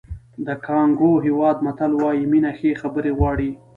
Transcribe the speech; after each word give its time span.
د 0.45 0.47
کانګو 0.65 1.11
هېواد 1.25 1.57
متل 1.65 1.91
وایي 2.01 2.23
مینه 2.31 2.51
ښې 2.57 2.71
خبرې 2.81 3.11
غواړي. 3.19 3.49